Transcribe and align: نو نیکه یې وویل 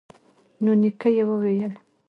نو 0.63 0.71
نیکه 0.81 1.09
یې 1.15 1.23
وویل 1.29 1.73